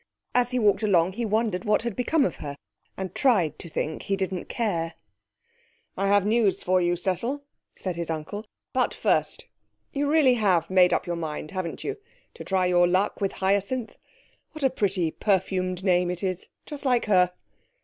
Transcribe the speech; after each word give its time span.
As 0.33 0.49
he 0.49 0.57
walked 0.57 0.81
along, 0.81 1.13
he 1.13 1.25
wondered 1.25 1.63
what 1.63 1.83
had 1.83 1.95
become 1.95 2.25
of 2.25 2.37
her, 2.37 2.57
and 2.97 3.13
tried 3.13 3.59
to 3.59 3.69
think 3.69 4.01
he 4.01 4.15
didn't 4.15 4.45
care. 4.45 4.95
'I 5.95 6.07
have 6.07 6.25
news 6.25 6.63
for 6.63 6.81
you, 6.81 6.95
Cecil,' 6.95 7.43
said 7.75 7.97
his 7.97 8.09
uncle; 8.09 8.43
'but, 8.73 8.95
first, 8.95 9.45
you 9.93 10.09
really 10.09 10.33
have 10.43 10.71
made 10.71 10.91
up 10.91 11.05
your 11.05 11.17
mind, 11.17 11.51
haven't 11.51 11.83
you, 11.83 11.97
to 12.33 12.43
try 12.43 12.65
your 12.65 12.87
luck 12.87 13.21
with 13.21 13.33
Hyacinth? 13.33 13.95
What 14.53 14.63
a 14.63 14.71
pretty 14.71 15.11
perfumed 15.11 15.83
name 15.83 16.09
it 16.09 16.23
is 16.23 16.47
just 16.65 16.83
like 16.83 17.05
her.' 17.05 17.33